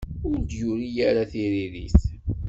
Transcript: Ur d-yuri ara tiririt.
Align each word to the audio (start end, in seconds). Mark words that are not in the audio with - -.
Ur 0.27 0.37
d-yuri 0.39 0.91
ara 1.09 1.29
tiririt. 1.31 2.01